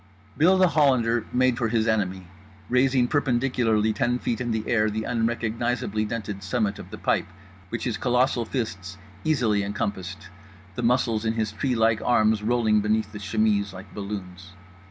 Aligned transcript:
Bill 0.35 0.57
The 0.57 0.69
Hollander 0.69 1.27
made 1.31 1.59
for 1.59 1.67
his 1.67 1.87
enemy, 1.87 2.25
raising 2.69 3.07
perpendicularly 3.07 3.93
ten 3.93 4.17
feet 4.17 4.41
in 4.41 4.67
air 4.67 4.89
the 4.89 5.03
unrecognisably 5.03 6.05
dented 6.05 6.41
summit 6.41 6.79
of 6.79 6.89
the 6.89 6.97
pipe 6.97 7.27
which 7.69 7.83
his 7.83 7.97
colossal 7.97 8.43
fists 8.43 8.97
easily 9.23 9.61
encompassed, 9.61 10.29
the 10.73 10.81
muscles 10.81 11.23
in 11.23 11.33
his 11.33 11.51
treelike 11.51 12.01
arms 12.03 12.41
rolling 12.41 12.81
beneath 12.81 13.11
the 13.11 13.19
chemise 13.19 13.73
like 13.73 13.93
balloons. 13.93 14.53